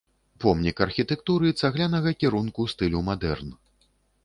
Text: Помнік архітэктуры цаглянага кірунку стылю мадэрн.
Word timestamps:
Помнік 0.45 0.79
архітэктуры 0.85 1.51
цаглянага 1.61 2.15
кірунку 2.25 2.67
стылю 2.75 3.05
мадэрн. 3.13 3.57